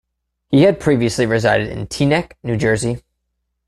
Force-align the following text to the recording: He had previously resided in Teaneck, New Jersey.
He 0.49 0.63
had 0.63 0.79
previously 0.79 1.27
resided 1.27 1.69
in 1.69 1.85
Teaneck, 1.85 2.31
New 2.41 2.57
Jersey. 2.57 3.03